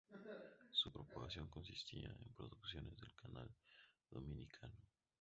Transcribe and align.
Su 0.71 0.91
programación 0.91 1.47
consistía 1.47 2.09
en 2.09 2.33
producciones 2.35 2.97
del 2.99 3.13
canal 3.13 3.47
dominicano. 4.09 4.81